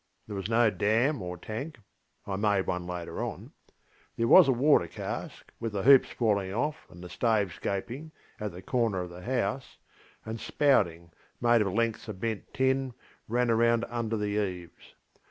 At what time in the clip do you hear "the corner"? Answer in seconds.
8.51-9.01